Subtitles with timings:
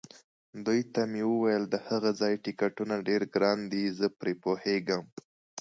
[0.65, 5.03] دوی ته مې وویل: د هغه ځای ټکټونه ډېر ګران دي، زه پرې پوهېږم.